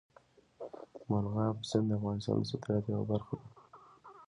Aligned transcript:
مورغاب 1.09 1.57
سیند 1.69 1.85
د 1.89 1.91
افغانستان 1.99 2.35
د 2.39 2.43
صادراتو 2.51 2.89
یوه 2.93 3.05
برخه 3.11 3.33
ده. 3.39 3.47